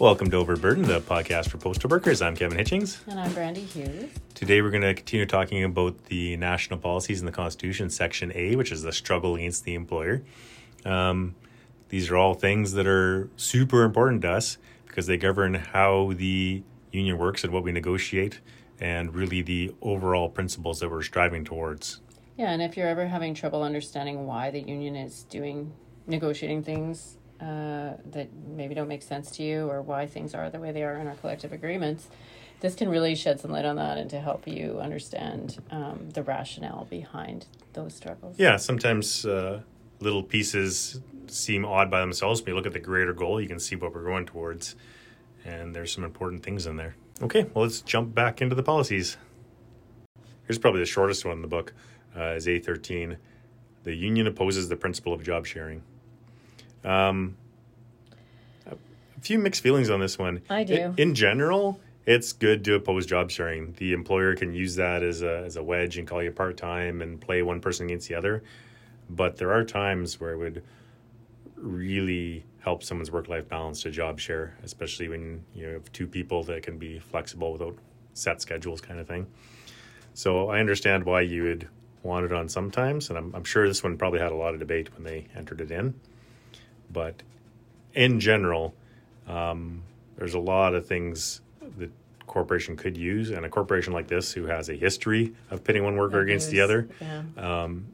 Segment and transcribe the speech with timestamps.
[0.00, 2.20] Welcome to Overburden, the podcast for postal workers.
[2.20, 2.98] I'm Kevin Hitchings.
[3.06, 4.10] And I'm Brandy Hughes.
[4.34, 8.56] Today we're going to continue talking about the national policies in the Constitution, Section A,
[8.56, 10.24] which is the struggle against the employer.
[10.84, 11.36] Um,
[11.90, 16.64] these are all things that are super important to us because they govern how the
[16.90, 18.40] union works and what we negotiate
[18.80, 22.00] and really the overall principles that we're striving towards.
[22.36, 25.72] Yeah, and if you're ever having trouble understanding why the union is doing
[26.08, 30.58] negotiating things uh, that maybe don't make sense to you or why things are the
[30.58, 32.08] way they are in our collective agreements,
[32.60, 36.22] this can really shed some light on that and to help you understand um, the
[36.22, 38.36] rationale behind those struggles.
[38.38, 39.60] Yeah, sometimes uh,
[40.00, 42.40] little pieces seem odd by themselves.
[42.40, 44.76] But you look at the greater goal, you can see what we're going towards,
[45.44, 46.94] and there's some important things in there.
[47.22, 49.16] Okay, well, let's jump back into the policies.
[50.46, 51.72] Here's probably the shortest one in the book,
[52.16, 53.16] uh, is A13.
[53.82, 55.82] The union opposes the principle of job sharing.
[56.84, 57.36] Um,
[58.66, 58.76] a
[59.20, 60.42] few mixed feelings on this one.
[60.50, 60.74] I do.
[60.74, 63.72] In, in general, it's good to oppose job sharing.
[63.74, 67.00] The employer can use that as a, as a wedge and call you part time
[67.00, 68.42] and play one person against the other.
[69.08, 70.62] But there are times where it would
[71.56, 76.42] really help someone's work life balance to job share, especially when you have two people
[76.44, 77.76] that can be flexible without
[78.14, 79.26] set schedules, kind of thing.
[80.14, 81.68] So I understand why you would
[82.02, 84.60] want it on sometimes, and I'm, I'm sure this one probably had a lot of
[84.60, 85.94] debate when they entered it in.
[86.94, 87.22] But
[87.92, 88.74] in general,
[89.28, 89.82] um,
[90.16, 91.42] there's a lot of things
[91.76, 91.90] that
[92.26, 95.96] corporation could use, and a corporation like this, who has a history of pitting one
[95.96, 97.22] worker against the other, Yeah.
[97.36, 97.84] um,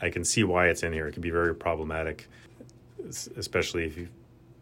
[0.00, 1.08] I can see why it's in here.
[1.08, 2.28] It can be very problematic,
[3.36, 4.08] especially if you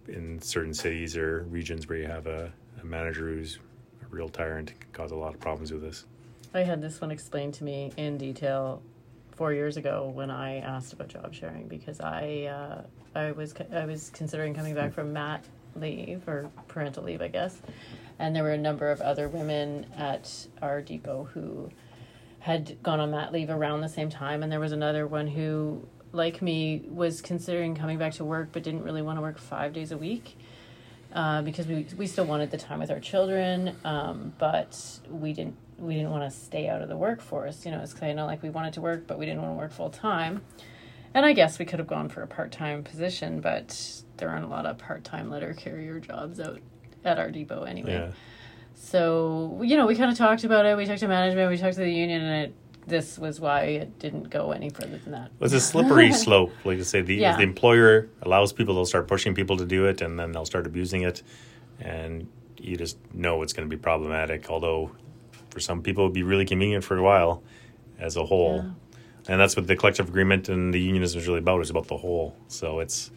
[0.09, 2.51] in certain cities or regions where you have a,
[2.83, 3.59] a manager who's
[4.03, 4.69] a real tyrant.
[4.81, 6.05] Can cause a lot of problems with this.
[6.53, 8.83] I had this one explained to me in detail
[9.41, 13.87] four years ago when I asked about job sharing because I uh, I was I
[13.87, 15.43] was considering coming back from mat
[15.75, 17.57] leave or parental leave, I guess,
[18.19, 21.71] and there were a number of other women at our depot who
[22.41, 25.89] had gone on mat leave around the same time, and there was another one who,
[26.13, 29.73] like me, was considering coming back to work but didn't really want to work five
[29.73, 30.37] days a week
[31.15, 35.57] uh, because we we still wanted the time with our children, um, but we didn't
[35.81, 37.65] we didn't want to stay out of the workforce.
[37.65, 39.59] You know, it's kind of like we wanted to work, but we didn't want to
[39.59, 40.43] work full time.
[41.15, 44.45] And I guess we could have gone for a part time position, but there aren't
[44.45, 46.61] a lot of part time letter carrier jobs out
[47.05, 47.93] at our depot anyway.
[47.93, 48.11] Yeah.
[48.75, 50.77] So you know, we kind of talked about it.
[50.77, 51.51] We talked to management.
[51.51, 52.55] We talked to the union, and it,
[52.87, 55.31] this was why it didn't go any further than that.
[55.41, 56.53] It's a slippery slope.
[56.65, 57.37] Like I say, the, Yeah.
[57.37, 60.67] the employer allows people, they'll start pushing people to do it, and then they'll start
[60.67, 61.23] abusing it,
[61.81, 62.27] and
[62.59, 64.49] you just know it's going to be problematic.
[64.49, 64.93] Although,
[65.51, 67.43] for some people, it'd be really convenient for a while,
[67.99, 68.65] as a whole,
[69.29, 71.61] and that's what the collective agreement and the unionism is really about.
[71.61, 72.37] Is about the whole.
[72.49, 73.11] So it's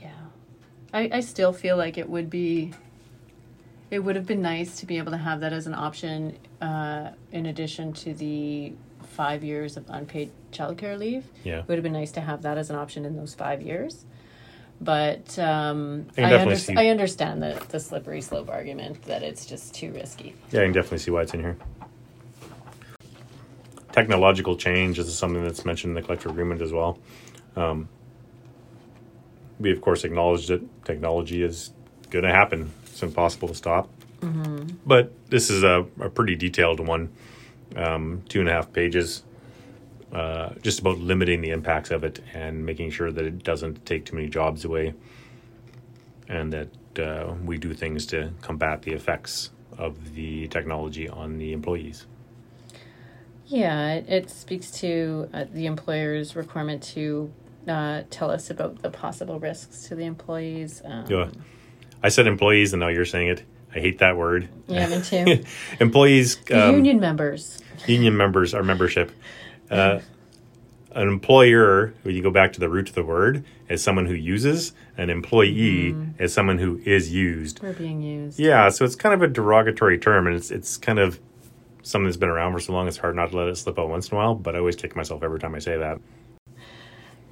[0.00, 0.10] Yeah.
[0.92, 2.72] I, I still feel like it would be
[3.90, 7.10] it would have been nice to be able to have that as an option uh,
[7.32, 11.24] in addition to the five years of unpaid childcare leave.
[11.42, 11.60] yeah.
[11.60, 14.04] It would have been nice to have that as an option in those five years.
[14.80, 19.74] But um, I I, under- I understand the, the slippery slope argument that it's just
[19.74, 20.34] too risky.
[20.52, 21.56] Yeah, I can definitely see why it's in here.
[23.92, 26.98] Technological change is something that's mentioned in the collective agreement as well.
[27.56, 27.88] Um,
[29.58, 31.72] we, of course, acknowledged that technology is
[32.10, 32.72] going to happen.
[32.84, 33.88] It's impossible to stop.
[34.86, 37.10] But this is a, a pretty detailed one,
[37.76, 39.22] um, two and a half pages,
[40.12, 44.04] uh, just about limiting the impacts of it and making sure that it doesn't take
[44.06, 44.94] too many jobs away
[46.28, 51.52] and that uh, we do things to combat the effects of the technology on the
[51.52, 52.06] employees.
[53.46, 57.32] Yeah, it, it speaks to uh, the employer's requirement to
[57.66, 60.82] uh, tell us about the possible risks to the employees.
[60.84, 61.30] Um, Yeah.
[62.02, 63.42] I said employees, and now you're saying it.
[63.74, 64.48] I hate that word.
[64.68, 65.44] Yeah, me too.
[65.80, 67.58] employees, um, union members.
[67.86, 69.10] union members, our membership.
[69.70, 70.00] Uh,
[70.92, 74.14] an employer, when you go back to the root of the word, is someone who
[74.14, 74.72] uses.
[74.96, 77.62] An employee is someone who is used.
[77.62, 78.38] We're being used.
[78.38, 81.20] Yeah, so it's kind of a derogatory term, and it's it's kind of
[81.82, 82.88] something that's been around for so long.
[82.88, 84.34] It's hard not to let it slip out once in a while.
[84.34, 86.00] But I always kick myself every time I say that.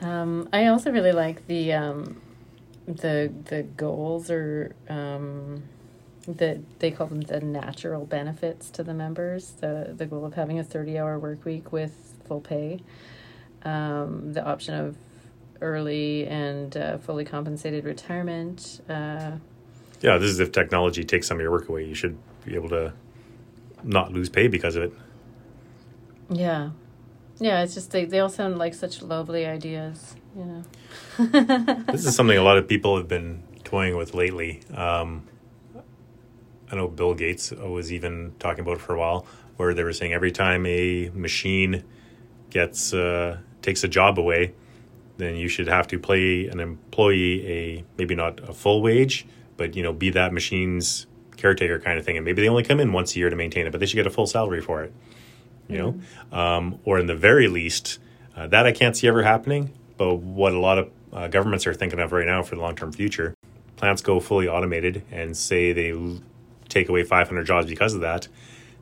[0.00, 2.20] Um, I also really like the um,
[2.86, 5.62] the the goals or um,
[6.28, 9.52] the they call them the natural benefits to the members.
[9.60, 12.80] The the goal of having a thirty hour work week with full pay,
[13.64, 14.96] um, the option of
[15.60, 18.80] early and uh, fully compensated retirement.
[18.88, 19.32] Uh,
[20.02, 21.84] Yeah, this is if technology takes some of your work away.
[21.84, 22.92] You should be able to
[23.82, 24.92] not lose pay because of it.
[26.30, 26.70] yeah,
[27.38, 27.62] yeah.
[27.62, 30.16] It's just they they all sound like such lovely ideas.
[30.36, 30.62] You know.
[31.92, 34.60] this is something a lot of people have been toying with lately.
[34.74, 35.24] Um,
[36.70, 39.24] I know Bill Gates was even talking about it for a while,
[39.56, 41.84] where they were saying every time a machine
[42.56, 44.54] gets uh, takes a job away,
[45.18, 49.26] then you should have to pay an employee a maybe not a full wage,
[49.58, 51.06] but you know be that machine's
[51.36, 53.66] caretaker kind of thing, and maybe they only come in once a year to maintain
[53.66, 54.92] it, but they should get a full salary for it.
[55.68, 57.98] You know, um, or in the very least,
[58.36, 59.72] uh, that I can't see ever happening.
[59.98, 62.76] But what a lot of uh, governments are thinking of right now for the long
[62.76, 63.34] term future,
[63.76, 65.92] plants go fully automated, and say they
[66.68, 68.28] take away 500 jobs because of that.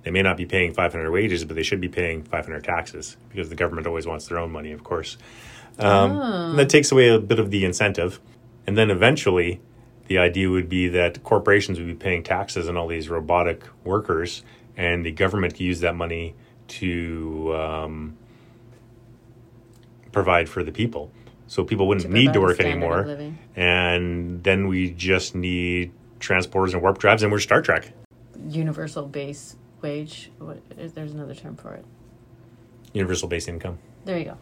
[0.05, 3.49] They may not be paying 500 wages, but they should be paying 500 taxes because
[3.49, 5.17] the government always wants their own money, of course.
[5.79, 8.21] Um, and that takes away a bit of the incentive.
[8.67, 9.61] And then eventually,
[10.07, 14.45] the idea would be that corporations would be paying taxes on all these robotic workers,
[14.77, 16.35] and the government could use that money
[16.67, 18.17] to um,
[20.13, 21.11] provide for the people.
[21.47, 23.19] So people wouldn't need to work anymore.
[23.57, 27.93] And then we just need transporters and warp drives, and we're Star Trek.
[28.49, 30.31] Universal base wage.
[30.39, 31.85] What, is, there's another term for it.
[32.95, 33.79] Universal base income.
[34.05, 34.39] There you go.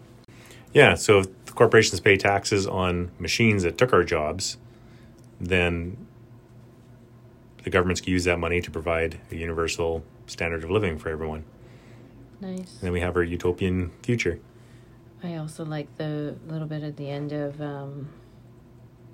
[0.73, 4.57] Yeah, so if the corporations pay taxes on machines that took our jobs,
[5.41, 6.07] then
[7.65, 11.45] the governments can use that money to provide a universal standard of living for everyone.
[12.41, 12.59] Nice.
[12.59, 14.41] And then we have our utopian future.
[15.23, 18.09] I also like the little bit at the end of um,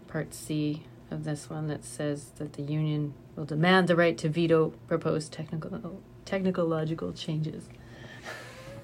[0.07, 4.29] part C of this one that says that the union will demand the right to
[4.29, 7.69] veto proposed technical technological changes.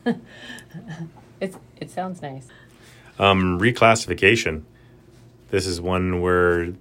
[1.41, 2.49] it's it sounds nice.
[3.19, 4.63] Um, reclassification.
[5.51, 6.73] This is one where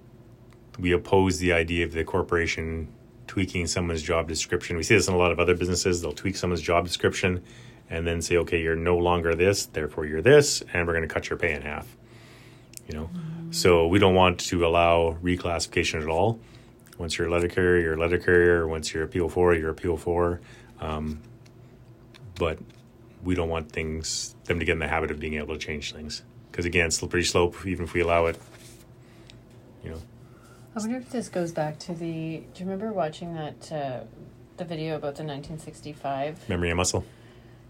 [0.79, 2.87] we oppose the idea of the corporation
[3.27, 4.77] tweaking someone's job description.
[4.77, 6.01] We see this in a lot of other businesses.
[6.01, 7.43] They'll tweak someone's job description
[7.89, 11.13] and then say, okay, you're no longer this, therefore you're this, and we're going to
[11.13, 11.95] cut your pay in half.
[12.87, 13.09] You know,
[13.51, 16.39] so we don't want to allow reclassification at all.
[16.97, 18.67] Once you're a letter carrier, you're a letter carrier.
[18.67, 20.39] Once you're a PO4, you're a PO4.
[20.79, 21.21] Um,
[22.35, 22.59] but
[23.23, 25.93] we don't want things them to get in the habit of being able to change
[25.93, 27.55] things because again, slippery slope.
[27.65, 28.39] Even if we allow it,
[29.83, 30.01] you know,
[30.75, 32.43] I wonder if this goes back to the.
[32.53, 33.99] Do you remember watching that uh,
[34.57, 36.47] the video about the 1965?
[36.47, 37.03] memory and muscle.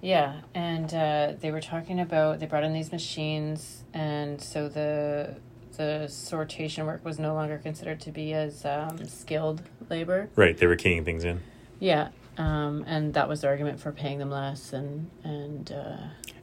[0.02, 5.38] Yeah, and uh, they were talking about they brought in these machines, and so the
[5.78, 10.30] the sortation work was no longer considered to be as um, skilled labor.
[10.36, 11.42] Right, they were keying things in,
[11.80, 15.98] Yeah, um, and that was the argument for paying them less, and and uh,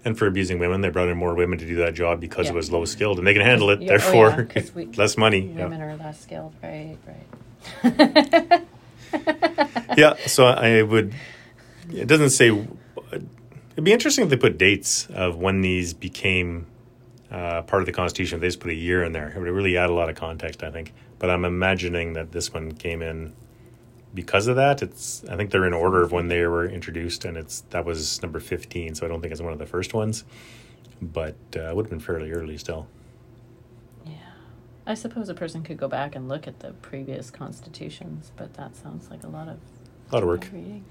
[0.04, 2.54] and for abusing women, they brought in more women to do that job because it
[2.54, 3.80] was low skilled and they can handle it.
[3.82, 5.40] Yeah, oh, therefore, we- less money.
[5.40, 5.64] Yeah.
[5.64, 6.54] women are less skilled.
[6.62, 6.96] Right,
[7.82, 8.62] right.
[9.96, 11.12] yeah, so I would.
[11.92, 12.48] It doesn't say.
[13.12, 16.66] It'd be interesting if they put dates of when these became
[17.30, 18.36] uh, part of the Constitution.
[18.36, 20.16] If they just put a year in there, it would really add a lot of
[20.16, 20.92] context, I think.
[21.18, 23.34] But I'm imagining that this one came in
[24.14, 24.82] because of that.
[24.82, 28.20] It's I think they're in order of when they were introduced, and it's that was
[28.22, 28.94] number 15.
[28.96, 30.24] So I don't think it's one of the first ones,
[31.00, 32.86] but uh, it would have been fairly early still.
[34.04, 34.12] Yeah,
[34.86, 38.74] I suppose a person could go back and look at the previous constitutions, but that
[38.74, 39.58] sounds like a lot of
[40.10, 40.48] A lot of work.
[40.52, 40.84] reading.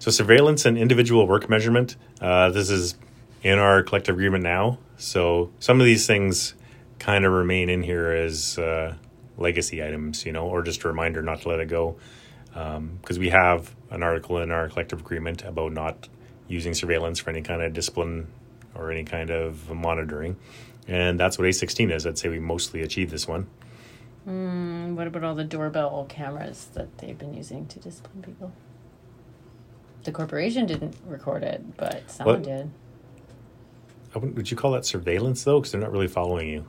[0.00, 1.96] So surveillance and individual work measurement.
[2.22, 2.94] Uh, this is
[3.42, 4.78] in our collective agreement now.
[4.96, 6.54] So some of these things
[6.98, 8.94] kind of remain in here as uh,
[9.38, 11.96] legacy items, you know, or just a reminder not to let it go.
[12.52, 16.08] Because we have an article in our collective agreement about not
[16.48, 18.26] using surveillance for any kind of discipline
[18.74, 20.36] or any kind of monitoring.
[20.88, 22.06] And that's what A16 is.
[22.06, 23.46] I'd say we mostly achieved this one.
[24.28, 28.52] Mm, what about all the doorbell cameras that they've been using to discipline people?
[30.04, 32.42] The corporation didn't record it, but someone What?
[32.42, 32.70] did.
[34.14, 35.60] I wouldn't- you call that surveillance, though?
[35.60, 36.64] Because they're not really following you.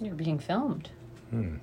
[0.00, 0.90] You're being filmed.
[1.30, 1.56] Hmm.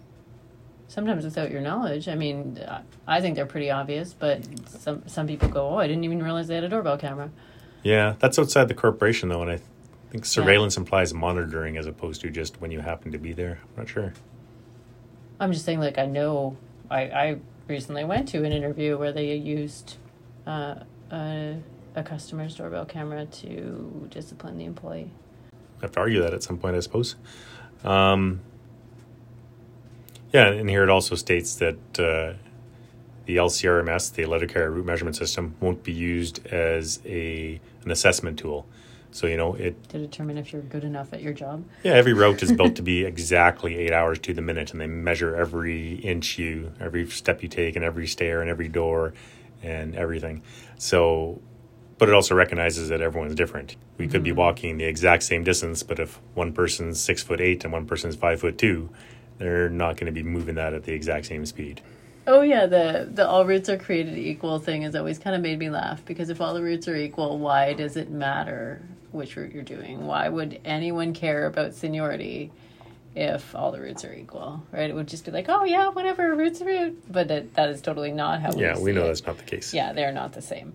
[0.88, 2.08] Sometimes without your knowledge.
[2.08, 2.60] I mean,
[3.08, 6.48] I- think they're pretty obvious, but some some people go, "Oh, I didn't even realize
[6.48, 7.30] they had a doorbell camera."
[7.84, 9.60] Yeah, that's outside the corporation though, and I
[10.12, 13.60] think surveillance implies monitoring as opposed to just when you happen to be there.
[13.64, 14.14] I'm not sure.
[15.40, 16.58] I'm just saying, like, I know
[16.90, 19.96] I, I recently went to an interview where they used
[20.46, 20.76] uh,
[21.12, 21.56] a,
[21.96, 25.12] a customer's doorbell camera to discipline the employee.
[25.54, 27.16] I have to argue that at some point, I suppose.
[27.84, 28.42] Um,
[30.32, 32.34] yeah, and here it also states that uh,
[33.26, 38.40] the LCRMS, the letter carrier route measurement system, won't be used as a an assessment
[38.40, 38.66] tool.
[39.14, 41.66] So you know it to determine if you're good enough at your job.
[41.84, 44.88] Yeah, every route is built to be exactly eight hours to the minute, and they
[44.88, 49.14] measure every inch you, every step you take, and every stair, and every door,
[49.62, 50.44] and everything.
[50.78, 51.42] So,
[52.02, 53.76] but it also recognizes that everyone's different.
[54.00, 54.36] We could be mm.
[54.36, 58.16] walking the exact same distance, but if one person's six foot eight and one person's
[58.16, 58.90] five foot two,
[59.38, 61.80] they're not going to be moving that at the exact same speed.
[62.26, 65.60] Oh yeah, the the all routes are created equal thing has always kind of made
[65.60, 68.82] me laugh because if all the routes are equal, why does it matter
[69.12, 70.08] which route you're doing?
[70.08, 72.52] Why would anyone care about seniority
[73.16, 74.64] if all the routes are equal?
[74.72, 74.90] Right?
[74.90, 77.04] It would just be like, oh yeah, whatever, route's a route.
[77.12, 78.54] But it, that is totally not how.
[78.54, 79.08] Yeah, we, we know it.
[79.10, 79.72] that's not the case.
[79.72, 80.74] Yeah, they're not the same.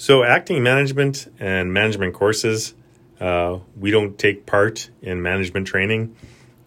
[0.00, 2.72] So, acting management and management courses,
[3.20, 6.16] uh, we don't take part in management training.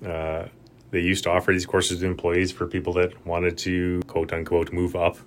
[0.05, 0.49] Uh,
[0.91, 4.71] they used to offer these courses to employees for people that wanted to quote unquote
[4.71, 5.17] move up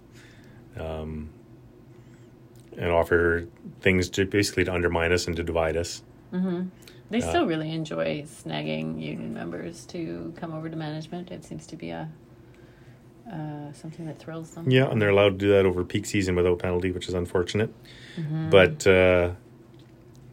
[0.78, 1.30] um,
[2.76, 3.48] and offer
[3.80, 6.04] things to basically to undermine us and to divide us.
[7.10, 11.32] They still really enjoy snagging union members to come over to management.
[11.32, 12.08] It seems to be a
[13.32, 14.70] uh, something that thrills them.
[14.70, 17.72] Yeah, and they're allowed to do that over peak season without penalty, which is unfortunate.
[18.50, 19.32] But uh,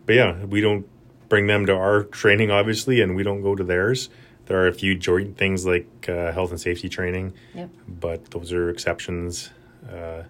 [0.06, 0.86] but yeah, we don't
[1.30, 4.10] bring them to our training, obviously, and we don't go to theirs.
[4.46, 7.70] There are a few joint things like uh, health and safety training, Yep.
[7.88, 9.50] but those are exceptions.
[9.90, 10.24] Uh,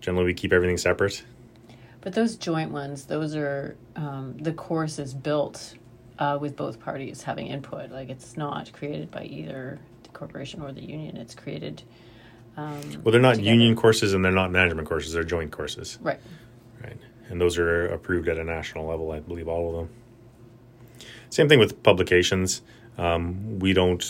[0.00, 1.24] generally, we keep everything separate.
[2.00, 5.74] But those joint ones, those are um, the course is built
[6.18, 7.90] uh, with both parties having input.
[7.90, 9.87] Like it's not created by either the
[10.18, 11.16] corporation or the union.
[11.16, 11.82] It's created.
[12.56, 13.50] Um, Well, they're not together.
[13.52, 15.12] union courses and they're not management courses.
[15.12, 16.18] They're joint courses, Right.
[16.82, 16.96] right?
[17.30, 21.06] And those are approved at a national level, I believe, all of them.
[21.30, 22.62] Same thing with publications.
[22.96, 24.04] Um, we don't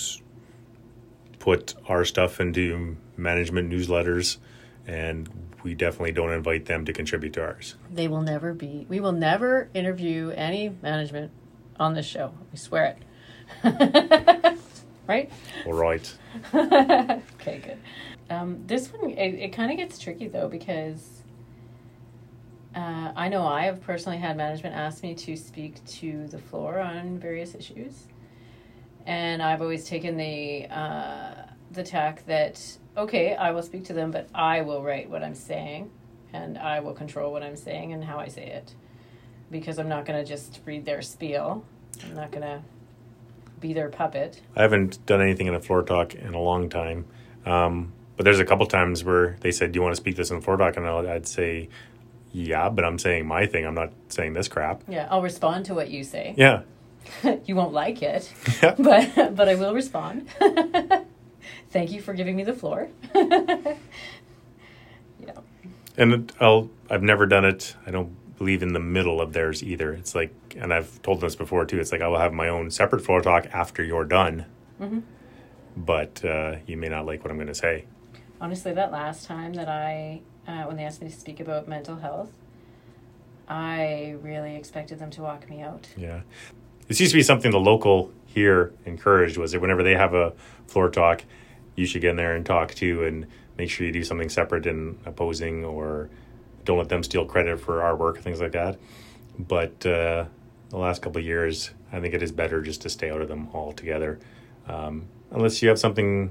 [1.41, 4.39] put our stuff into management newsletters,
[4.87, 5.29] and
[5.63, 7.75] we definitely don't invite them to contribute to ours.
[7.93, 8.87] They will never be.
[8.89, 11.33] We will never interview any management
[11.79, 12.33] on this show.
[12.53, 12.97] We swear
[13.65, 14.59] it.
[15.09, 15.31] right?
[15.67, 16.15] All right.
[17.41, 17.79] Okay, good.
[18.31, 21.23] Um, this one, it, it kind of gets tricky though because
[22.75, 26.79] uh, I know I have personally had management ask me to speak to the floor
[26.79, 28.07] on various issues,
[29.07, 31.35] and I've always taken the uh,
[31.73, 32.61] the tack that
[32.97, 35.91] okay, I will speak to them, but I will write what I'm saying,
[36.35, 38.75] and I will control what I'm saying and how I say it,
[39.51, 41.65] because I'm not going to just read their spiel.
[42.05, 42.63] I'm not going to
[43.61, 44.41] be their puppet.
[44.57, 47.05] I haven't done anything in a floor talk in a long time.
[47.47, 50.31] Um, but there's a couple times where they said, "Do you want to speak this
[50.31, 51.69] in the floor talk?" And I'll, I'd say,
[52.33, 53.65] "Yeah," but I'm saying my thing.
[53.65, 54.83] I'm not saying this crap.
[54.89, 56.35] Yeah, I'll respond to what you say.
[56.37, 56.63] Yeah,
[57.45, 58.75] you won't like it, Yeah.
[58.79, 60.29] but but I will respond.
[61.71, 62.89] Thank you for giving me the floor.
[63.15, 63.75] yeah.
[65.97, 66.71] and I'll.
[66.91, 67.77] I've never done it.
[67.87, 69.93] I don't believe in the middle of theirs either.
[69.93, 71.81] It's like, and I've told this before too.
[71.81, 74.47] It's like I will have my own separate floor talk after you're done.
[75.77, 77.85] But uh, you may not like what I'm going to say.
[78.41, 81.97] Honestly, that last time that I, uh, when they asked me to speak about mental
[81.97, 82.31] health,
[83.49, 85.89] I really expected them to walk me out.
[85.97, 86.21] Yeah.
[86.87, 90.33] This used to be something the local here encouraged was that whenever they have a
[90.67, 91.25] floor talk,
[91.75, 93.27] you should get in there and talk too and
[93.57, 96.09] make sure you do something separate and opposing or
[96.69, 98.79] don't let them steal credit for our work, and things like that.
[99.39, 100.27] But uh,
[100.69, 103.29] the last couple of years, I think it is better just to stay out of
[103.29, 104.21] them altogether.
[104.69, 106.31] Um, unless you have something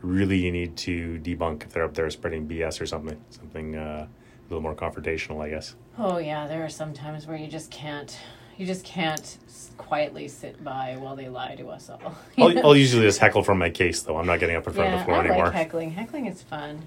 [0.00, 4.06] really you need to debunk if they're up there spreading BS or something, something uh,
[4.06, 5.74] a little more confrontational, I guess.
[5.98, 8.16] Oh yeah, there are some times where you just can't,
[8.56, 9.38] you just can't
[9.78, 12.14] quietly sit by while they lie to us all.
[12.38, 12.66] I'll.
[12.66, 14.16] I'll usually just heckle from my case, though.
[14.16, 15.44] I'm not getting up in front of the floor I anymore.
[15.46, 15.90] like heckling.
[15.90, 16.86] Heckling is fun.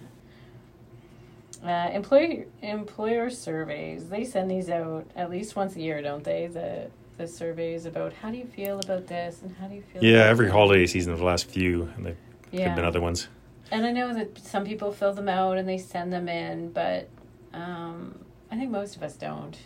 [1.66, 4.08] Uh, employee employer surveys.
[4.10, 6.48] They send these out at least once a year, don't they?
[6.48, 10.04] The the surveys about how do you feel about this and how do you feel.
[10.04, 10.52] Yeah, every that?
[10.52, 13.30] holiday season of the last few, and there could Yeah, have been other ones.
[13.72, 17.10] and I know that some people fill them out and they send them in, but
[17.54, 18.20] um,
[18.52, 19.58] I think most of us don't.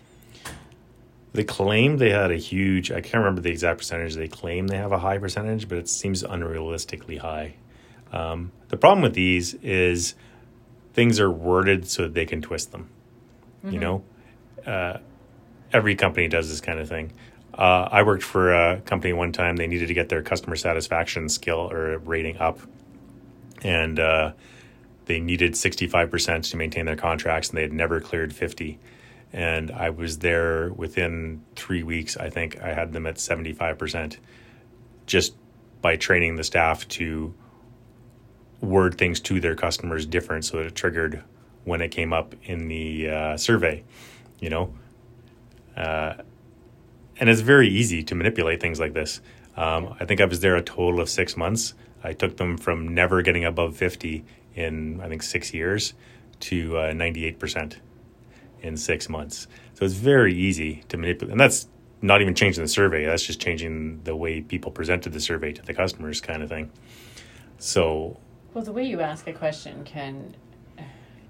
[1.33, 2.91] They claim they had a huge.
[2.91, 4.15] I can't remember the exact percentage.
[4.15, 7.55] They claim they have a high percentage, but it seems unrealistically high.
[8.11, 10.15] Um, the problem with these is
[10.93, 12.89] things are worded so that they can twist them.
[13.73, 14.03] You know,
[14.65, 14.97] uh,
[15.73, 17.11] every company does this kind of thing.
[17.53, 19.57] Uh, I worked for a company one time.
[19.57, 22.59] They needed to get their customer satisfaction skill or rating up,
[23.61, 24.31] and uh,
[25.05, 28.79] they needed sixty five percent to maintain their contracts, and they had never cleared fifty.
[29.33, 32.15] And I was there within three weeks.
[32.15, 34.19] I think I had them at seventy five percent,
[35.05, 35.35] just
[35.81, 37.33] by training the staff to
[38.61, 41.23] word things to their customers different, so that it triggered
[41.63, 43.83] when it came up in the uh, survey.
[44.39, 44.73] You know,
[45.75, 46.13] uh,
[47.19, 49.21] and it's very easy to manipulate things like this.
[49.57, 51.73] Um, I think I was there a total of six months.
[52.03, 54.23] I took them from never getting above 50
[54.55, 55.93] in, I think, six years
[56.41, 57.75] to uh, 98%
[58.61, 59.47] in six months.
[59.73, 61.31] So it's very easy to manipulate.
[61.31, 61.67] And that's
[62.01, 65.61] not even changing the survey, that's just changing the way people presented the survey to
[65.61, 66.71] the customers, kind of thing.
[67.57, 68.17] So
[68.53, 70.35] Well, the way you ask a question can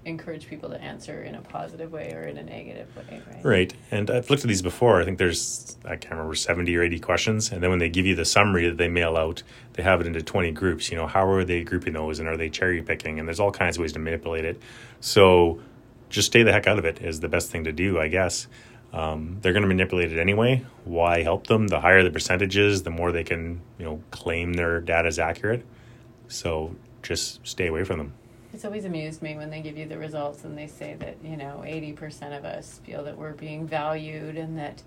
[0.04, 3.44] encourage people to answer in a positive way or in a negative way, right?
[3.44, 3.74] Right.
[3.90, 5.00] And I've looked at these before.
[5.00, 7.52] I think there's, I can't remember, 70 or 80 questions.
[7.52, 9.42] And then when they give you the summary that they mail out,
[9.74, 10.90] they have it into 20 groups.
[10.90, 13.18] You know, how are they grouping those and are they cherry picking?
[13.18, 14.60] And there's all kinds of ways to manipulate it.
[15.00, 15.60] So
[16.08, 18.46] just stay the heck out of it is the best thing to do, I guess.
[18.92, 20.64] Um, they're going to manipulate it anyway.
[20.84, 21.68] Why help them?
[21.68, 25.64] The higher the percentages, the more they can, you know, claim their data is accurate.
[26.26, 28.12] So just stay away from them.
[28.52, 31.36] It's always amused me when they give you the results and they say that, you
[31.36, 34.82] know, 80% of us feel that we're being valued and that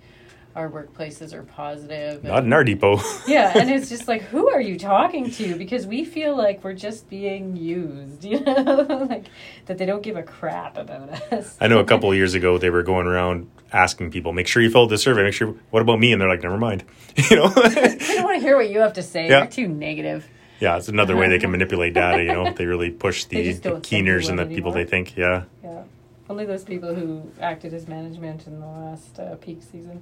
[0.55, 2.23] our workplaces are positive.
[2.23, 2.99] Not and- in our depot.
[3.27, 5.55] yeah, and it's just like, who are you talking to?
[5.55, 9.27] Because we feel like we're just being used, you know, like
[9.65, 11.57] that they don't give a crap about us.
[11.59, 14.61] I know a couple of years ago they were going around asking people, make sure
[14.61, 16.11] you filled the survey, make sure, what about me?
[16.11, 16.83] And they're like, never mind.
[17.29, 17.45] you know?
[17.45, 19.29] I don't want to hear what you have to say.
[19.29, 19.39] Yeah.
[19.39, 20.27] You're too negative.
[20.63, 22.53] Yeah, it's another way they can manipulate data, you know?
[22.53, 24.85] They really push the, the keeners and the people anymore.
[24.85, 25.43] they think, yeah.
[25.61, 25.83] Yeah.
[26.29, 30.01] Only those people who acted as management in the last uh, peak season.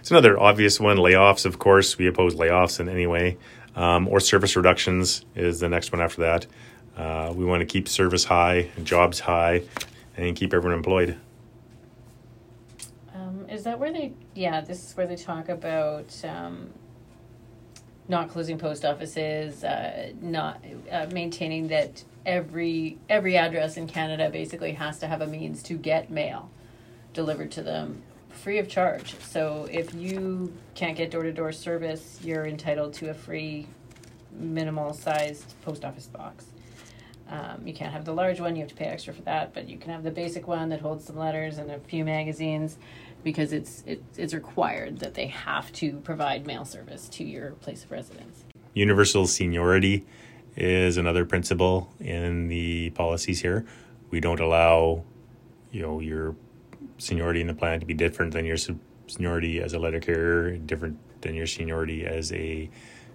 [0.00, 0.96] It's another obvious one.
[0.96, 3.36] Layoffs, of course, we oppose layoffs in any way.
[3.76, 6.46] Um, or service reductions is the next one after that.
[6.96, 9.62] Uh, we want to keep service high, and jobs high,
[10.16, 11.18] and keep everyone employed.
[13.14, 14.14] Um, is that where they?
[14.34, 16.70] Yeah, this is where they talk about um,
[18.08, 24.72] not closing post offices, uh, not uh, maintaining that every every address in Canada basically
[24.72, 26.50] has to have a means to get mail
[27.12, 29.14] delivered to them free of charge.
[29.20, 33.66] So if you can't get door to door service, you're entitled to a free
[34.32, 36.46] minimal sized post office box.
[37.28, 39.68] Um, you can't have the large one, you have to pay extra for that, but
[39.68, 42.76] you can have the basic one that holds some letters and a few magazines
[43.26, 47.82] because it's it, it's required that they have to provide mail service to your place
[47.82, 48.44] of residence.
[48.72, 50.06] Universal seniority
[50.54, 53.66] is another principle in the policies here.
[54.10, 55.02] We don't allow,
[55.72, 56.36] you know, your
[56.98, 58.58] seniority in the plan to be different than your
[59.08, 62.70] seniority as a letter carrier, different than your seniority as a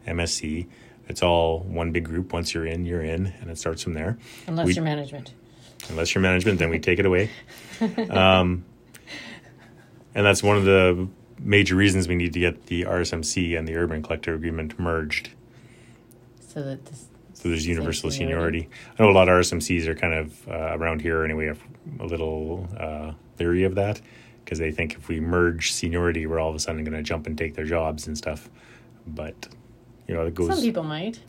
[0.06, 0.68] MSC.
[1.08, 2.34] It's all one big group.
[2.34, 4.18] Once you're in, you're in, and it starts from there.
[4.48, 5.34] Unless We- you're management.
[5.90, 7.30] Unless you're management, then we take it away.
[8.12, 8.66] Um,
[10.16, 11.08] and that's one of the
[11.40, 15.30] major reasons we need to get the RSMC and the Urban Collective Agreement merged.
[16.48, 18.70] So that this So there's universal seniority.
[18.98, 21.64] I know a lot of RSMCs are kind of uh, around here anyway, have
[22.00, 24.02] a little uh, theory of that
[24.44, 27.26] because they think if we merge seniority, we're all of a sudden going to jump
[27.26, 28.50] and take their jobs and stuff.
[29.08, 29.48] But
[30.08, 30.50] you know, it goes.
[30.50, 31.20] Some people might.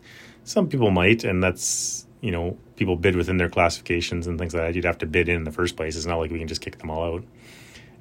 [0.45, 4.63] Some people might, and that's you know, people bid within their classifications and things like
[4.65, 4.75] that.
[4.75, 5.97] You'd have to bid in in the first place.
[5.97, 7.25] It's not like we can just kick them all out,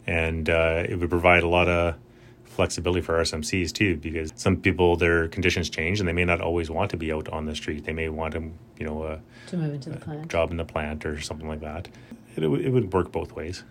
[0.08, 1.96] and uh, it would provide a lot of
[2.44, 6.70] flexibility for SMCs too, because some people their conditions change and they may not always
[6.70, 7.86] want to be out on the street.
[7.86, 10.28] They may want to, you know, a, To move into the a plan.
[10.28, 11.88] job in the plant or something like that.
[12.36, 13.64] It, would- it would work both ways.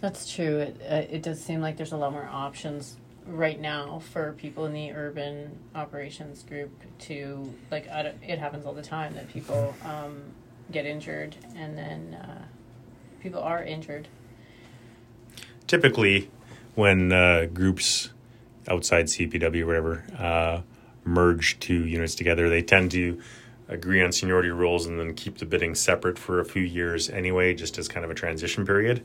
[0.00, 0.58] That's true.
[0.58, 4.66] It uh, it does seem like there's a lot more options right now for people
[4.66, 7.88] in the urban operations group to like.
[7.88, 10.22] I it happens all the time that people um,
[10.72, 12.42] get injured and then uh,
[13.20, 14.08] people are injured.
[15.72, 16.28] Typically
[16.74, 18.10] when uh, groups
[18.68, 20.60] outside CPW or whatever uh,
[21.02, 23.18] merge two units together, they tend to
[23.68, 27.54] agree on seniority rules and then keep the bidding separate for a few years anyway,
[27.54, 29.02] just as kind of a transition period.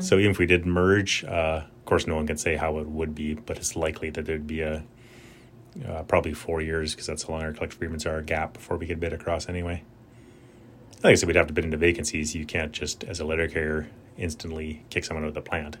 [0.00, 2.88] So even if we did merge, uh, of course, no one can say how it
[2.88, 4.82] would be, but it's likely that there'd be a
[5.86, 8.76] uh, probably four years because that's how long our collective agreements are a gap before
[8.76, 9.84] we could bid across anyway.
[11.02, 12.34] Like I said, we'd have to bid into vacancies.
[12.34, 15.78] You can't just, as a letter carrier, instantly kick someone out of the plant.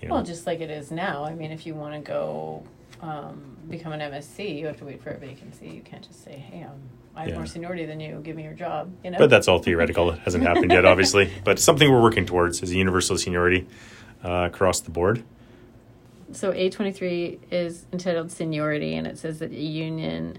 [0.00, 0.14] You know?
[0.14, 1.24] Well, just like it is now.
[1.24, 2.62] I mean, if you want to go
[3.02, 5.68] um, become an MSC, you have to wait for a vacancy.
[5.68, 6.70] You can't just say, "Hey, um,
[7.16, 7.34] I have Yeah.
[7.36, 8.20] more seniority than you.
[8.22, 9.18] Give me your job." You know.
[9.18, 10.12] But that's all theoretical.
[10.12, 11.30] It hasn't happened yet, obviously.
[11.44, 13.66] But something we're working towards is a universal seniority
[14.24, 15.24] uh, across the board.
[16.30, 20.38] So A twenty three is entitled seniority, and it says that a union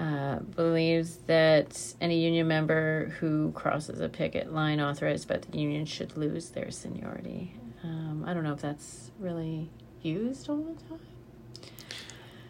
[0.00, 5.84] uh, believes that any union member who crosses a picket line authorized by the union
[5.84, 7.52] should lose their seniority.
[7.84, 9.68] Um, I don't know if that's really
[10.02, 11.00] used all the time.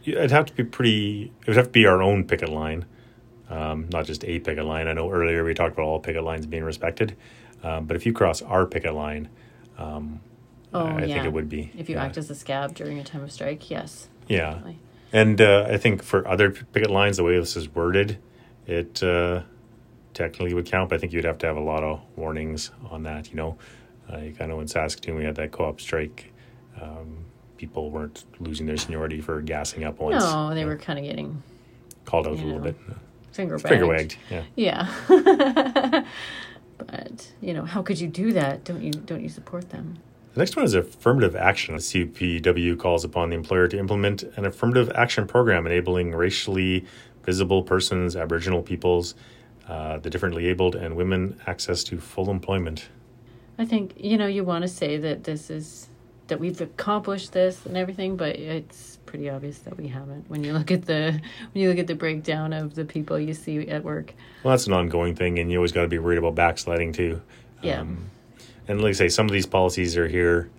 [0.04, 1.32] Yeah, It'd have to be pretty.
[1.42, 2.86] It would have to be our own picket line,
[3.50, 4.86] um, not just a picket line.
[4.86, 7.16] I know earlier we talked about all picket lines being respected,
[7.62, 9.28] um, but if you cross our picket line,
[9.76, 10.20] um,
[10.72, 11.14] Oh, I yeah.
[11.14, 11.72] think it would be.
[11.76, 12.04] If you yeah.
[12.04, 14.08] act as a scab during a time of strike, yes.
[14.28, 14.78] yeah, definitely.
[15.12, 18.18] And uh, I think for other picket lines, the way this is worded,
[18.66, 19.42] it uh,
[20.14, 20.88] technically would count.
[20.90, 23.30] But I think you'd have to have a lot of warnings on that.
[23.30, 23.58] You know,
[24.08, 26.32] like I know in Saskatoon we had that co-op strike.
[26.80, 27.24] Um,
[27.56, 30.24] people weren't losing their seniority for gassing up once.
[30.24, 30.66] No, they Yeah.
[30.66, 31.42] were kind of getting
[32.06, 32.76] called out a little know, bit.
[33.32, 33.68] finger wagged.
[33.68, 34.16] Finger wagged.
[34.30, 34.42] Yeah.
[34.56, 36.04] Yeah.
[36.78, 38.64] but you know, how could you do that?
[38.64, 39.98] Don't you don't you support them?
[40.32, 41.74] The next one is affirmative action.
[41.74, 46.84] The CPW calls upon the employer to implement an affirmative action program enabling racially
[47.24, 49.14] visible persons, Aboriginal peoples,
[49.68, 52.88] uh, the differently abled, and women access to full employment.
[53.58, 55.88] I think you know you want to say that this is
[56.28, 60.30] that we've accomplished this and everything, but it's pretty obvious that we haven't.
[60.30, 61.20] When you look at the
[61.52, 64.14] when you look at the breakdown of the people you see at work,
[64.44, 67.20] Well, that's an ongoing thing, and you always got to be worried about backsliding too.
[67.62, 67.80] Yeah.
[67.80, 68.10] Um,
[68.68, 70.50] and like I say, some of these policies are here,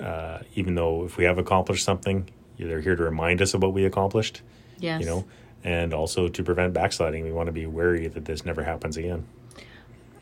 [0.00, 3.72] uh, even though if we have accomplished something, they're here to remind us of what
[3.72, 4.42] we accomplished,
[4.78, 5.24] yes, you know,
[5.64, 7.24] and also to prevent backsliding.
[7.24, 9.26] We want to be wary that this never happens again.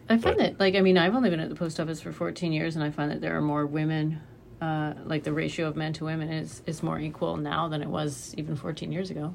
[0.08, 2.12] I find but- that like I mean I've only been at the post office for
[2.12, 4.20] 14 years, and I find that there are more women.
[4.60, 7.88] Uh, like the ratio of men to women is is more equal now than it
[7.88, 9.32] was even 14 years ago,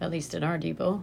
[0.00, 1.02] at least in our depot.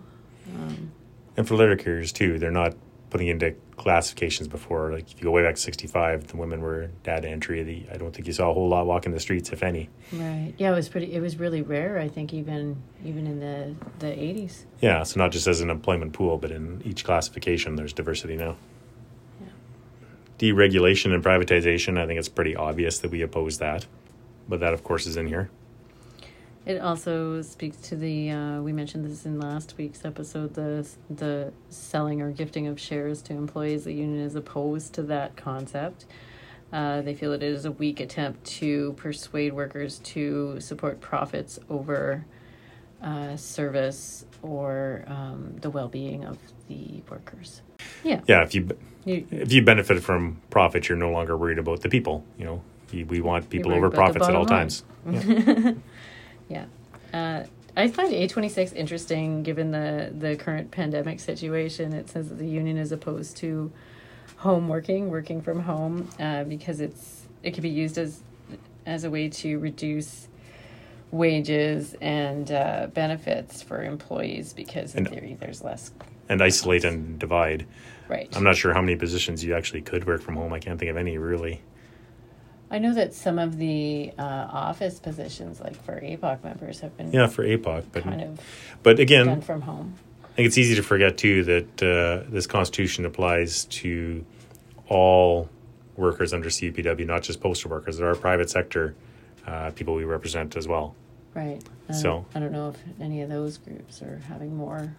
[0.56, 0.92] Um,
[1.36, 2.76] And for letter carriers too, they're not
[3.16, 4.92] putting into classifications before.
[4.92, 7.64] Like if you go way back to 65, the women were data entry.
[7.64, 9.88] The, I don't think you saw a whole lot walking the streets, if any.
[10.12, 10.54] right.
[10.58, 11.14] Yeah, it was pretty.
[11.14, 11.98] It was really rare.
[11.98, 12.76] I think even
[13.06, 14.66] even in the the 80s.
[14.82, 18.58] Yeah, so not just as an employment pool, but in each classification, there's diversity now.
[19.40, 19.48] Yeah.
[20.38, 23.86] Deregulation and privatization, I think it's pretty obvious that we oppose that.
[24.50, 25.50] But that, of course, is in here.
[26.66, 31.54] It also speaks to the uh, we mentioned this in last week's episode the the
[31.70, 33.84] selling or gifting of shares to employees.
[33.84, 36.06] The union is opposed to that concept.
[36.74, 41.60] Uh, they feel that it is a weak attempt to persuade workers to support profits
[41.70, 42.26] over
[43.02, 47.62] uh, service or um, the well being of the workers.
[48.04, 48.76] Yeah, Yeah, if you
[49.06, 52.26] you, if you benefit from profits, you're no longer worried about the people.
[52.40, 54.70] You know, we want people over profits at all line.
[54.70, 54.84] times.
[55.08, 55.74] Yeah.
[57.14, 57.44] Uh,
[57.78, 61.94] I find A26 interesting given the, the current pandemic situation.
[61.94, 63.72] It says that the union is opposed to
[64.38, 68.22] home working, working from home, uh, because it's it can be used as
[68.86, 70.28] as a way to reduce
[71.12, 75.92] wages and uh, benefits for employees because in And- theory there's less
[76.28, 77.66] and isolate and divide.
[78.08, 78.28] right.
[78.36, 80.52] I'm not sure how many positions you actually could work from home.
[80.54, 81.62] I can't think of any really.
[82.76, 87.10] I know that some of the uh, office positions, like for APOC members, have been
[87.10, 88.40] Yeah, for APOC, but kind of
[88.84, 89.94] but done again, from home.
[90.26, 94.26] I think it's easy to forget too that uh, this Constitution applies to
[94.90, 95.50] all
[95.96, 97.98] workers under CPW, not just postal workers.
[97.98, 98.94] There are private sector
[99.48, 100.96] uh, people we represent as well.
[101.34, 101.62] Right.
[101.88, 104.94] I So- I don't know if any of those groups are having more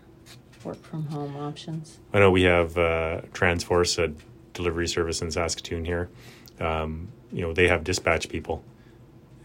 [0.64, 2.00] work from home options.
[2.14, 4.14] I know we have uh, Transforce, a
[4.54, 6.08] delivery service in Saskatoon here.
[6.58, 8.64] Um, you know, they have dispatch people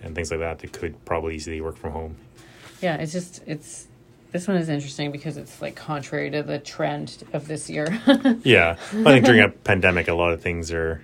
[0.02, 2.16] and things like that that could probably easily work from home.
[2.82, 3.86] Yeah, it's just it's
[4.32, 7.88] this one is interesting because it's like contrary to the trend of this year.
[8.44, 11.04] Yeah, I think during a pandemic, a lot of things are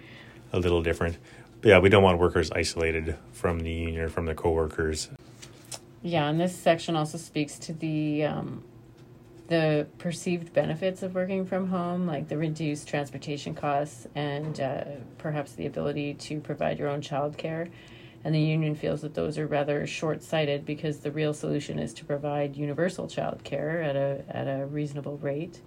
[0.54, 1.18] a little different.
[1.60, 5.10] But yeah, we don't want workers isolated from the union or from their coworkers.
[6.02, 8.64] yeah, and this section also speaks to the um,
[9.48, 14.84] the perceived benefits of working from home, like the reduced transportation costs and uh,
[15.18, 17.70] perhaps the ability to provide your own childcare.
[18.24, 21.94] And the union feels that those are rather short sighted because the real solution is
[21.96, 25.62] to provide universal childcare at a at a reasonable rate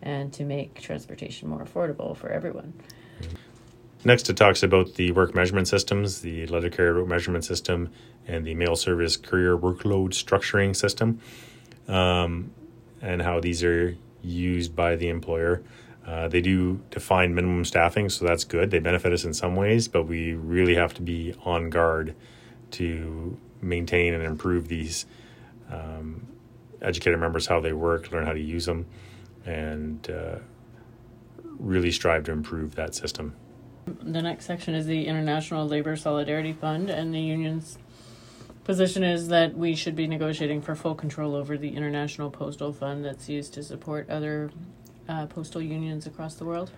[0.00, 2.72] and to make transportation more affordable for everyone.
[4.04, 7.90] Next, it talks about the work measurement systems, the letter carrier work measurement system,
[8.26, 11.20] and the mail service courier workload structuring system,
[11.86, 12.50] um,
[13.02, 15.62] and how these are used by the employer.
[16.06, 18.70] Uh, they do define minimum staffing, so that's good.
[18.70, 22.14] They benefit us in some ways, but we really have to be on guard
[22.72, 25.06] to maintain and improve these.
[25.70, 26.26] Um,
[26.80, 28.86] educate our members how they work, learn how to use them,
[29.46, 30.38] and uh,
[31.58, 33.34] really strive to improve that system.
[33.86, 37.78] The next section is the International Labor Solidarity Fund, and the union's
[38.64, 43.04] position is that we should be negotiating for full control over the International Postal Fund
[43.04, 44.50] that's used to support other
[45.08, 46.70] uh, postal unions across the world.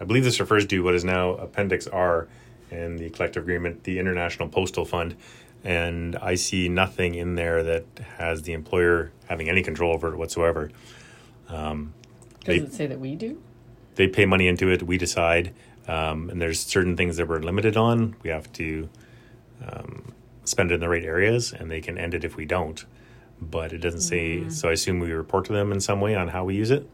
[0.00, 2.28] I believe this refers to what is now Appendix R
[2.70, 5.16] in the collective agreement, the International Postal Fund.
[5.64, 7.84] And I see nothing in there that
[8.16, 10.70] has the employer having any control over it whatsoever.
[11.48, 11.92] Um,
[12.44, 13.42] Does They- it say that we do?
[13.96, 15.52] they pay money into it, we decide.
[15.86, 18.14] Um, and there's certain things that we're limited on.
[18.22, 18.88] We have to
[19.66, 20.09] um,
[20.50, 22.84] spend it in the right areas, and they can end it if we don't.
[23.40, 26.28] But it doesn't say, so I assume we report to them in some way on
[26.28, 26.88] how we use it.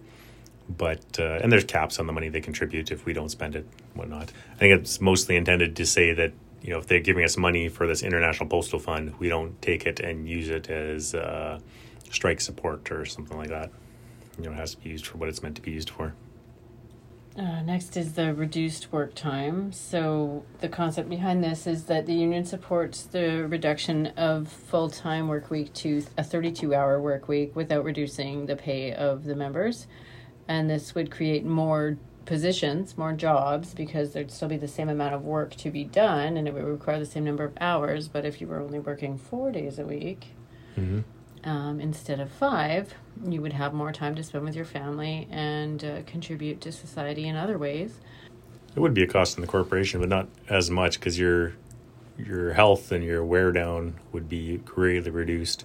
[0.69, 3.67] But, uh, and there's caps on the money they contribute if we don't spend it,
[3.95, 4.33] whatnot.
[4.55, 7.69] I think it's mostly intended to say that you know, if they're giving us money
[7.69, 11.61] for this international postal fund, we don't take it and use it as uh,
[12.11, 13.71] strike support or something like that.
[14.39, 16.15] You know, it has to be used for what it's meant to be used for.
[17.39, 19.71] Uh, next is the reduced work time.
[19.71, 25.29] So, the concept behind this is that the union supports the reduction of full time
[25.29, 29.87] work week to a 32 hour work week without reducing the pay of the members.
[30.49, 35.15] And this would create more positions, more jobs, because there'd still be the same amount
[35.15, 38.09] of work to be done and it would require the same number of hours.
[38.09, 40.29] But if you were only working four days a week,
[40.79, 41.49] Mm-hmm.
[41.49, 42.93] um, instead of five,
[43.25, 47.27] you would have more time to spend with your family and uh, contribute to society
[47.27, 47.99] in other ways.
[48.75, 51.55] It would be a cost in the corporation, but not as much because your
[52.19, 55.65] your health and your wear down would be greatly reduced.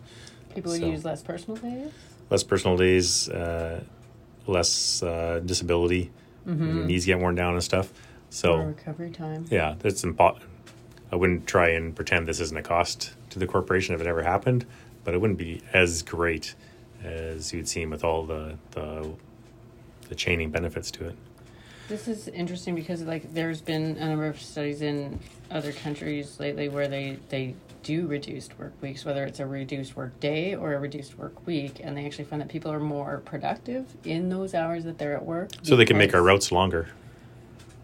[0.54, 1.92] People would So- use less personal days.
[2.30, 3.84] Less personal days, uh,
[4.48, 6.12] less uh, disability,
[6.46, 7.92] your knees get worn down and stuff.
[8.30, 9.46] So More recovery time.
[9.50, 10.46] Yeah, that's important.
[11.12, 14.24] I wouldn't try and pretend this isn't a cost to the corporation if it ever
[14.24, 14.66] happened,
[15.04, 16.56] but it wouldn't be as great
[17.04, 19.12] as you'd seen with all the the,
[20.10, 21.16] the chaining benefits to it.
[21.88, 26.70] This is interesting because like there's been a number of studies in other countries lately
[26.70, 30.80] where they they do reduced work weeks, whether it's a reduced work day or a
[30.80, 34.84] reduced work week, and they actually find that people are more productive in those hours
[34.84, 35.50] that they're at work.
[35.64, 36.90] So they can make our routes longer.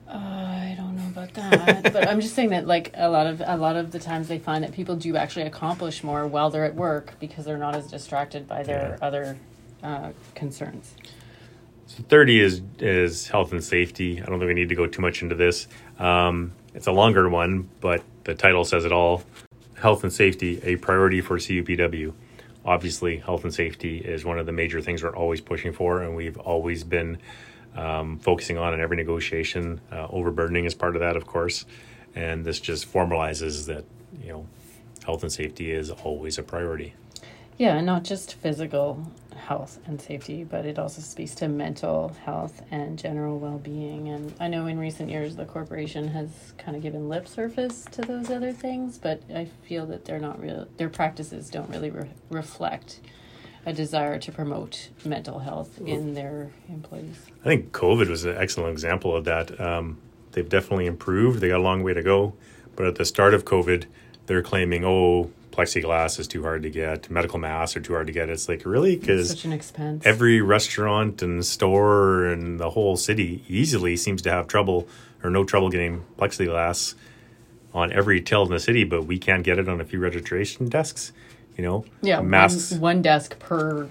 [0.08, 3.42] Uh, I don't know about that, but I'm just saying that like a lot of
[3.46, 6.64] a lot of the times they find that people do actually accomplish more while they're
[6.66, 9.06] at work because they're not as distracted by their Yeah.
[9.06, 9.38] other
[9.84, 10.96] uh, concerns.
[11.88, 14.22] So thirty is is health and safety.
[14.22, 15.68] I don't think we need to go too much into this.
[16.00, 19.24] Um, it's a longer one, but the title says it all.
[19.76, 22.14] Health and safety, a priority for CUPW.
[22.66, 26.16] Obviously, health and safety is one of the major things we're always pushing for, and
[26.16, 27.18] we've always been
[27.78, 29.80] um, focusing on in every negotiation.
[29.92, 31.66] Uh, overburdening is part of that, of course,
[32.16, 33.86] and this just formalizes that
[34.22, 34.48] you know
[35.06, 36.94] health and safety is always a priority.
[37.58, 39.04] Yeah, not just physical
[39.36, 44.10] health and safety, but it also speaks to mental health and general well being.
[44.10, 48.02] And I know in recent years the corporation has kind of given lip service to
[48.02, 52.10] those other things, but I feel that they're not real, their practices don't really re-
[52.30, 53.00] reflect
[53.68, 57.18] a desire to promote mental health in their employees.
[57.42, 59.60] I think COVID was an excellent example of that.
[59.60, 59.98] Um,
[60.32, 61.42] they've definitely improved.
[61.42, 62.34] They got a long way to go.
[62.78, 63.84] But at the start of COVID,
[64.28, 68.14] they're claiming, oh, plexiglass is too hard to get, medical masks are too hard to
[68.14, 68.30] get.
[68.30, 68.96] It's like, really?
[68.96, 70.06] Because Such an expense.
[70.06, 74.88] every restaurant and store and the whole city easily seems to have trouble
[75.24, 76.96] or no trouble getting plexiglass
[77.74, 80.70] on every till in the city, but we can't get it on a few registration
[80.70, 81.12] desks.
[81.58, 82.72] You know, yeah, masks.
[82.72, 83.90] One, one desk per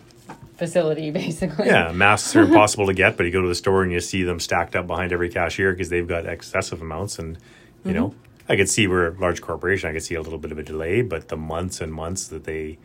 [0.57, 1.67] facility, basically.
[1.67, 4.23] Yeah, masks are impossible to get, but you go to the store and you see
[4.23, 7.19] them stacked up behind every cashier because they've got excessive amounts.
[7.19, 7.39] And,
[7.85, 8.53] you know, mm-hmm.
[8.53, 10.63] I could see we're a large corporation, I could see a little bit of a
[10.63, 12.79] delay, but the months and months that they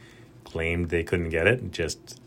[0.44, 2.20] claimed they couldn't get it, just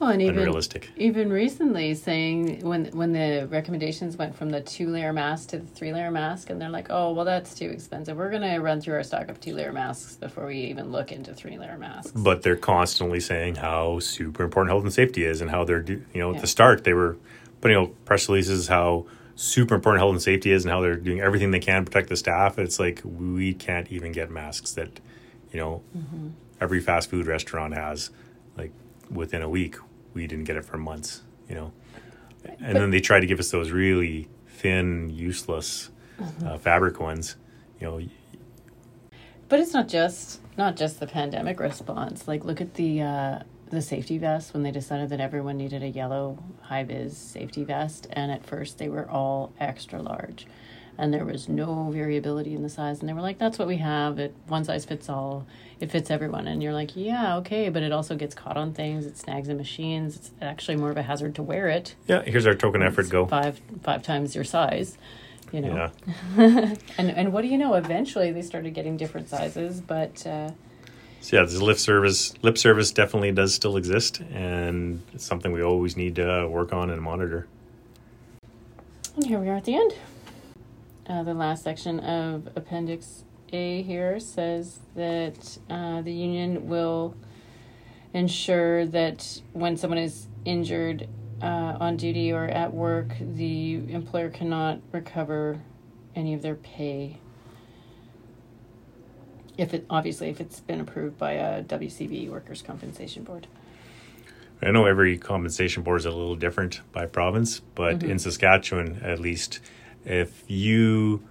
[0.00, 0.88] Well, and even unrealistic.
[0.96, 5.66] even recently saying when when the recommendations went from the two layer mask to the
[5.66, 8.80] three layer mask and they're like oh well that's too expensive we're going to run
[8.80, 12.12] through our stock of two layer masks before we even look into three layer masks
[12.12, 16.02] But they're constantly saying how super important health and safety is and how they're, do,
[16.14, 16.40] you know, at Yeah.
[16.40, 17.18] the start they were
[17.60, 19.04] putting out press releases how
[19.36, 22.08] super important health and safety is and how they're doing everything they can to protect
[22.08, 22.58] the staff.
[22.58, 25.00] It's like we can't even get masks that,
[25.52, 26.28] you know, mm-hmm.
[26.60, 28.10] every fast food restaurant has.
[28.56, 28.72] Like
[29.10, 29.76] within a week,
[30.14, 31.72] we didn't get it for months, you know.
[32.60, 35.90] And then they tried to give us those really thin, useless
[36.44, 37.36] uh, fabric ones,
[37.80, 38.00] you know.
[39.48, 43.38] but it's not just not just the pandemic response like look at the uh
[43.70, 48.06] the safety vest when they decided that everyone needed a yellow high vis safety vest
[48.12, 50.46] and at first they were all extra large
[50.98, 53.00] and there was no variability in the size.
[53.00, 54.18] And they were like that's what we have.
[54.18, 55.46] It one size fits all.
[55.80, 56.46] It fits everyone.
[56.46, 57.68] And you're like yeah okay.
[57.68, 59.06] But it also gets caught on things.
[59.06, 60.16] It snags in machines.
[60.16, 61.94] It's actually more of a hazard to wear it.
[62.06, 63.26] Yeah, here's our token effort go.
[63.26, 64.96] five five times your size
[65.52, 65.90] you know.
[66.36, 66.74] Yeah.
[66.98, 67.74] and and what do you know?
[67.74, 70.50] Eventually they started getting different sizes but uh
[71.20, 75.62] So yeah, this lip service lip service definitely does still exist, and it's something we
[75.62, 77.46] always need to work on and monitor.
[79.16, 79.94] And here we are at the end.
[81.06, 87.14] Uh, the last section of Appendix A here says that uh, the union will
[88.12, 91.08] ensure that when someone is injured
[91.42, 95.60] uh, on duty or at work, the employer cannot recover
[96.14, 97.18] any of their pay.
[99.56, 103.46] If it obviously if it's been approved by a WCB Workers' Compensation Board.
[104.62, 109.18] I know every compensation board is a little different by province, but in Saskatchewan, at
[109.18, 109.60] least,
[110.04, 111.22] if you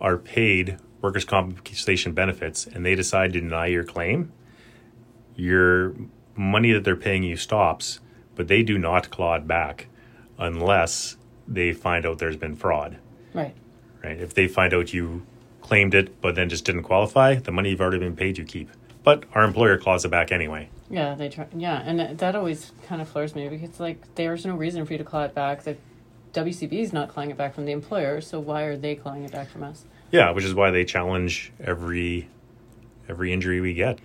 [0.00, 4.32] are paid workers' compensation benefits and they decide to deny your claim,
[5.36, 5.94] your
[6.34, 8.00] money that they're paying you stops,
[8.34, 9.88] but they do not claw it back
[10.38, 12.98] unless they find out there's been fraud.
[13.34, 13.54] Right.
[14.02, 14.18] Right?
[14.18, 15.26] If they find out you
[15.60, 18.70] claimed it but then just didn't qualify, the money you've already been paid you keep.
[19.04, 20.68] But our employer claws it back anyway.
[20.88, 21.46] Yeah, they try.
[21.56, 24.98] Yeah, and that always kind of floors me because like there's no reason for you
[24.98, 25.62] to claw it back.
[25.64, 25.76] The
[26.32, 29.32] WCB is not clawing it back from the employer, so why are they clawing it
[29.32, 29.84] back from us?
[30.10, 32.28] Yeah, which is why they challenge every
[33.08, 33.98] every injury we get.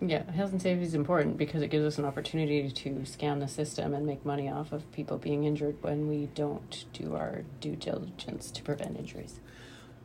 [0.00, 3.48] Yeah, health and safety is important because it gives us an opportunity to scan the
[3.48, 7.76] system and make money off of people being injured when we don't do our due
[7.76, 9.40] diligence to prevent injuries.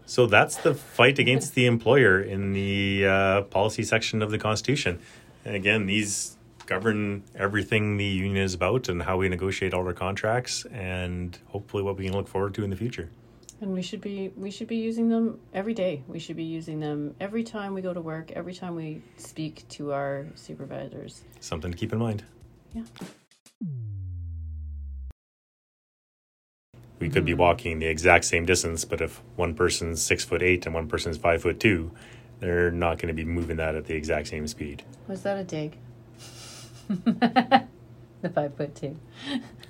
[0.05, 4.99] So that's the fight against the employer in the uh, policy section of the Constitution.
[5.45, 6.37] And again, these
[6.69, 11.81] govern everything the union is about and how we negotiate all our contracts and hopefully
[11.81, 13.09] what we can look forward to in the future.
[13.59, 16.03] And we should be we should be using them every day.
[16.07, 19.67] We should be using them every time we go to work, every time we speak
[19.69, 21.23] to our supervisors.
[21.41, 22.23] Something to keep in mind.
[22.73, 22.83] Yeah.
[26.99, 27.41] We could be mm-hmm.
[27.41, 31.17] walking the exact same distance, but if one person's six foot eight and one person's
[31.17, 31.91] five foot two,
[32.39, 34.83] they're not going to be moving that at the exact same speed.
[35.07, 35.77] Was that a dig?
[38.21, 38.97] the five foot two.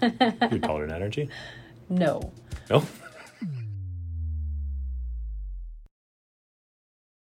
[0.02, 1.30] You're taller than aren't?
[1.90, 2.32] No.
[2.70, 2.84] No?